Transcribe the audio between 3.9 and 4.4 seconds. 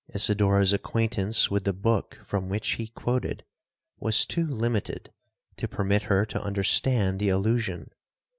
was